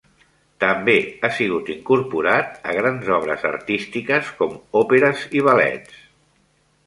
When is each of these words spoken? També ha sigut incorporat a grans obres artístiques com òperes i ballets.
També 0.61 0.93
ha 1.27 1.29
sigut 1.39 1.67
incorporat 1.73 2.55
a 2.71 2.73
grans 2.79 3.11
obres 3.17 3.45
artístiques 3.51 4.31
com 4.39 4.55
òperes 4.83 5.27
i 5.41 5.45
ballets. 5.49 6.01